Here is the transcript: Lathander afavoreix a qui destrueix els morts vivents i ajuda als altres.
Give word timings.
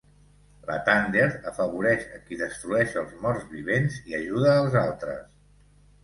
Lathander 0.67 1.25
afavoreix 1.49 2.07
a 2.15 2.21
qui 2.29 2.37
destrueix 2.39 2.95
els 3.01 3.13
morts 3.25 3.45
vivents 3.51 3.99
i 4.13 4.17
ajuda 4.21 4.55
als 4.63 4.79
altres. 4.81 5.21